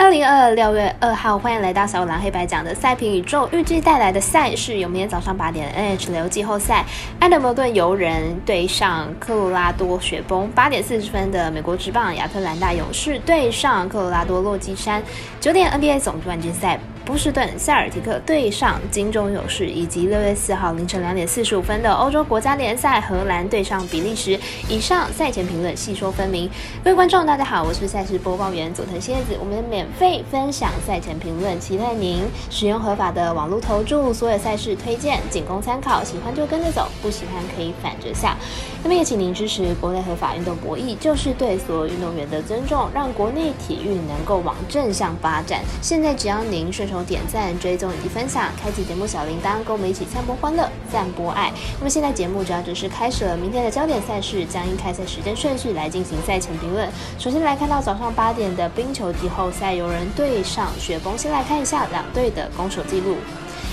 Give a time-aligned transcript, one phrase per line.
[0.00, 3.46] 二零二二六月二号，欢迎来到小五郎黑白讲的赛评宇宙。
[3.52, 6.86] 预计带来的赛事有明天早上八点 NHL 季后赛，
[7.18, 15.02] 安德摩顿游人对上科罗拉多雪崩；八点四十分的美国职棒亚特兰大勇士对上科罗拉多洛基山；
[15.38, 16.80] 九点 NBA 总冠军赛。
[17.10, 24.38] 波士顿塞尔提克对上金州勇士，以及六月四号凌晨两点四十五分的欧洲国家联赛荷兰对上比利时。
[24.68, 26.48] 以上赛前评论细说分明。
[26.84, 29.36] 各位观众，大家好，我是赛事播报员佐藤蝎子。
[29.40, 38.36] 我们免费分享赛前评论，期待您使用合法的网络投注，所有赛事推荐仅供参考，喜欢就跟着走，不喜欢可以反着下。
[38.84, 45.60] 那么也请您支持国内合法运动博弈，就是对所有运动员的尊重，让国内体育能够往正向发展。
[45.82, 46.99] 现在只要您顺手。
[47.04, 51.52] 点赞、追踪以及分享，开启节目小铃铛，跟我们一起散播欢乐、散播爱。
[51.78, 56.88] 那么现在节目主要就是开始了，明天的焦点赛事将因开赛时间顺序来进行赛前评论。
[57.18, 61.16] 首先来看到早上八点的冰球季后赛，有人对上雪崩。
[61.16, 63.16] 先来看一下两队的攻守记录。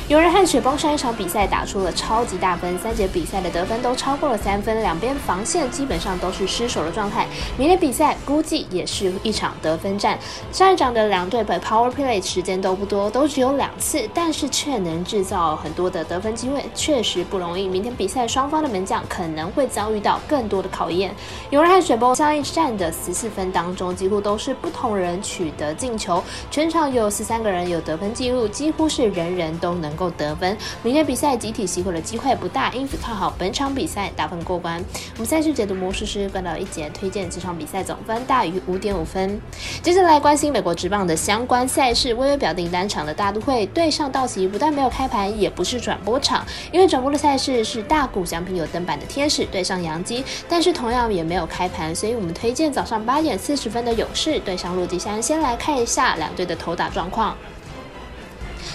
[0.07, 7.27] 有人和雪崩上一场比赛打出了超级大分，三节比赛的得分都超过了三分，两边防线基本上都是失守的状态。
[7.57, 10.17] 明天比赛估计也是一场得分战。
[10.49, 17.67] 上一场的两队本 power play 时间都不多，都只有两次，但是却能制造很多的得分机会，确实不容易。
[17.67, 21.13] 明天比赛双方的门将可能会遭遇到更多的考验。
[21.49, 29.96] 有人和雪崩上一战的十四分当中，几乎都是不同人取得进球，全场有十三个人有得分记录，几乎是人人都能。
[29.97, 34.81] 够得分，明天比赛集体熄火的机会不大，因此看好本场比赛打分过关。
[35.15, 39.41] 我们赛事解读模式是关到一节，推荐这场比赛总分大于五点五分。
[39.81, 55.21] 接下来关心美国职棒的相关赛事，微微表定单场的大都会对上道奇，不但没有开盘，也不是转播场，因为转播的赛事是大谷奖品有登板的天使对上洋基，但是同样也没有开盘，所以我们推荐早上八点四十分的勇士对上洛基山。
[55.21, 57.35] 先来看一下两队的投打状况。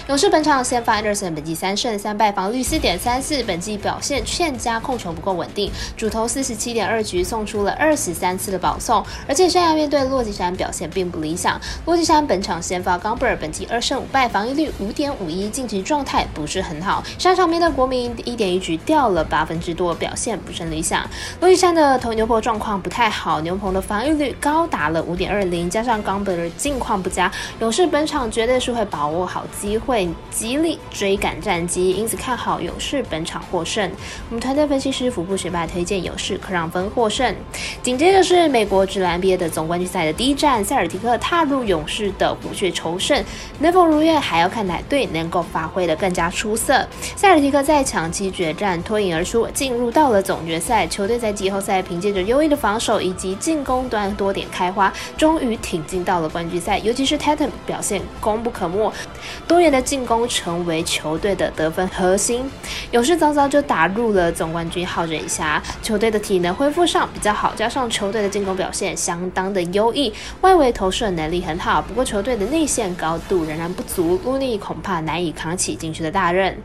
[0.09, 5.71] 勇士本场先发 Anderson，本季三胜三败，防率四点三四，本季表现欠佳，控球不够稳定。
[5.95, 11.59] 主投四十七点二局，送出了二十三次的保送，而且生涯面对洛基山表现并不理想。
[11.85, 17.01] 洛基山本场先发 Gumber，本季二胜五败，防御率五点五一，近期状态不是很好。
[17.17, 21.09] 上场面对国民一点一局掉了八分之多，表现不甚理想。
[21.39, 27.31] 洛基山的投牛棚状况不太好，牛棚的防御率高达了五点二零，加上 Gumber 的近况不佳，
[27.61, 29.92] 勇士本场绝对是会把握好机会。
[29.93, 33.87] 会极力追赶战机，因此看好勇士本场获胜。
[34.27, 37.35] 我们团队分析师福布学霸推荐勇士可让分获胜。
[37.83, 43.23] 紧接着是美国职篮 NBA 的总冠军赛的第一战，塞尔提克踏入勇士的虎穴仇胜，
[43.59, 46.83] 能否如愿还要看哪队能够发挥的更加出色。
[47.15, 50.87] 塞尔提克在抢七决战脱颖而出，进入到了总决赛。
[50.87, 56.79] 球队在季后赛凭借着优异的防守以及进攻端多点开花，终于挺进到了冠军赛。
[56.79, 58.91] 尤其是 Tatum 表现功不可没，
[59.47, 59.82] 多元的。
[59.83, 62.49] 进攻成为球队的得分核心，
[62.91, 70.11] 勇士早早就打入了总冠军号人下，球队的体能恢复上比较好，加上球队的进攻表现相当的优异，
[70.41, 71.81] 外围投射能力很好。
[71.81, 76.57] 不过球队的内线高度仍然不足，路尼恐怕难以扛起禁区的大任。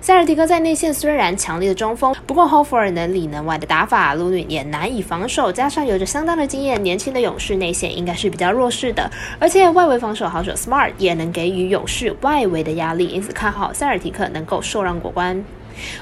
[0.00, 5.52] 塞尔提克在内线虽然强力的中锋，不过 h o f e r 能里能外的打法，卢女也难以防守。
[5.52, 9.10] 加上有着相当的经验，年轻的勇士内线应该是比较弱势的。
[9.38, 15.44] 而且外围防守好手 Smart 也能给予勇士外围的压力，因此看好塞尔提克能够受让过关。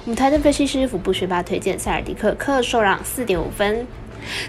[0.05, 3.87] 我们台灯分析师福布学霸推荐塞尔提克客受让四点五分。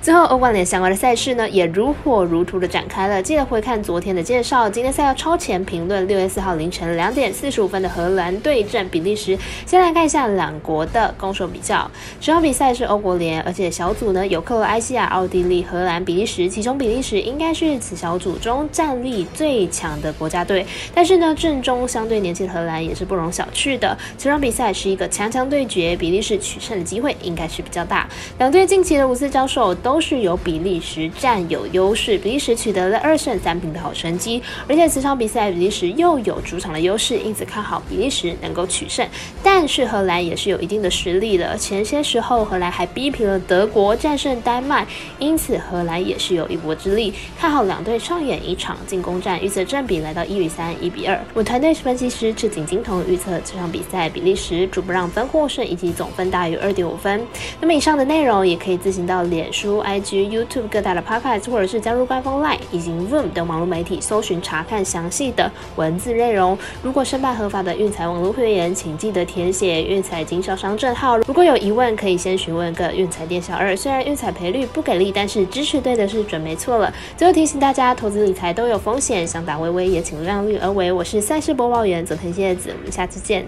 [0.01, 3.21] 最后，欧冠联相关的赛事呢，也如火如荼的展开了。
[3.21, 4.69] 记得回看昨天的介绍。
[4.69, 9.37] 今天赛要超前评论六月四号凌晨两点四十五分的荷兰对阵比利时。
[9.65, 11.89] 先来看一下两国的攻守比较。
[12.19, 16.49] 这场比赛是欧国联，而且小组呢有克罗埃西亚、奥地利、荷兰、比利时。
[16.49, 20.65] 其中比利时应该是此小组中战力最强的国家队。
[20.93, 23.97] 但是呢，阵中相对年轻的荷兰也是不容小觑的。
[24.17, 28.07] 这场比赛是一个强强对决，比利时取胜的机会应该是比较大。
[28.37, 29.58] 两队近期的五次交手。
[29.75, 39.05] 都是由比利时占有优势，比利时取得了二胜三平的好成绩，而且此场比赛比利时又有主场的优势，因此看好比利时能够取胜。
[39.43, 44.87] 但是荷兰也是有一定的实力的，前些时候荷兰还逼平了德国，战胜丹麦，
[45.19, 47.13] 因此荷兰也是有一搏之力。
[47.37, 51.19] 看好两队上演一场进攻战，预测正比来到一比三、一比二。
[51.33, 57.25] 我团队分析师赤井金童预测这场比赛比利时主不让分获胜，以及总分大于二点五分。
[57.59, 59.48] 那么以上的内容也可以自行到脸。
[59.49, 66.55] 脸书、IG、YouTube 各大的 Podcast，或者是加入官方 Line 以及 Room 等网络媒体，搜寻查看详细的文字内容。
[66.83, 71.17] 如果申办合法的运彩网络会员，请记得填写运彩经销商证号。
[71.17, 73.75] 如果有疑问，可以先询问个运彩店小二。
[73.75, 76.93] 虽然运彩赔率不给力，但是支持对的是准没错了。
[77.17, 80.91] 最后提醒大家，投资理财都有风险，想打微微也请量力而为。
[80.91, 83.47] 我是赛事播报员佐藤叶子，我们下次见。